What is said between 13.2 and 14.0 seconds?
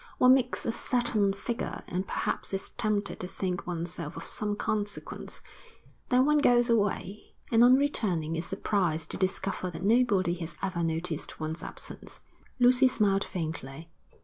faintly.